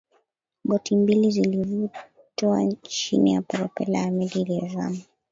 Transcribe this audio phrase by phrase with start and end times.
[0.63, 4.97] boti mbili zilivutwa chini ya propela ya meli inayozama